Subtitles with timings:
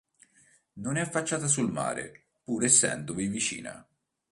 [0.79, 3.87] Non è affacciata sul mare pur essendovi vicina.